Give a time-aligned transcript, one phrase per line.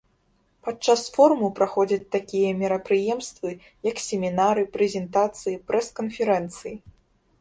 [0.67, 3.49] Падчас форуму праходзяць такія мерапрыемствы,
[3.91, 6.75] як семінары, прэзентацыі, прэс-канферэнцыі.